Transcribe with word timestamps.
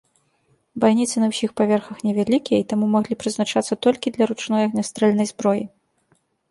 Байніцы 0.83 1.15
на 1.23 1.27
ўсіх 1.33 1.51
паверхах 1.61 1.97
невялікія, 2.07 2.57
і 2.63 2.67
таму 2.73 2.85
маглі 2.97 3.19
прызначацца 3.25 3.73
толькі 3.89 4.15
для 4.19 4.23
ручной 4.35 4.61
агнястрэльнай 4.71 5.27
зброі. 5.37 5.63